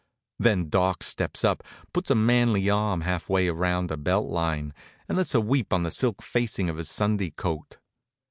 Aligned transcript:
Then 0.39 0.67
Doc 0.67 1.03
steps 1.03 1.45
up, 1.45 1.61
puts 1.93 2.09
a 2.09 2.15
manly 2.15 2.67
arm 2.71 3.01
half 3.01 3.29
way 3.29 3.47
round 3.51 3.91
her 3.91 3.97
belt 3.97 4.27
line, 4.31 4.73
and 5.07 5.15
lets 5.15 5.33
her 5.33 5.39
weep 5.39 5.71
on 5.71 5.83
the 5.83 5.91
silk 5.91 6.23
facing 6.23 6.69
of 6.69 6.77
his 6.77 6.89
Sunday 6.89 7.29
coat. 7.29 7.77